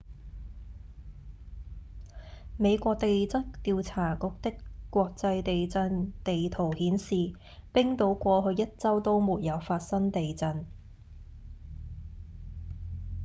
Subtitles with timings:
[2.57, 4.57] 美國地質調查局的
[4.89, 7.33] 國際地震地圖顯示
[7.71, 10.65] 冰島過去一週都沒有發生地震